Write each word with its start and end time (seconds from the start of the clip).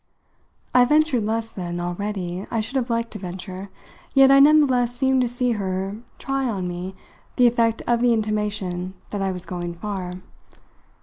I 0.73 0.83
ventured 0.83 1.27
less 1.27 1.51
than, 1.51 1.79
already, 1.79 2.43
I 2.49 2.59
should 2.59 2.75
have 2.77 2.89
liked 2.89 3.11
to 3.11 3.19
venture; 3.19 3.69
yet 4.15 4.31
I 4.31 4.39
none 4.39 4.61
the 4.61 4.65
less 4.65 4.95
seemed 4.95 5.21
to 5.21 5.27
see 5.27 5.51
her 5.51 5.97
try 6.17 6.45
on 6.47 6.67
me 6.67 6.95
the 7.35 7.45
effect 7.45 7.83
of 7.85 7.99
the 8.01 8.11
intimation 8.11 8.95
that 9.11 9.21
I 9.21 9.31
was 9.31 9.45
going 9.45 9.75
far. 9.75 10.13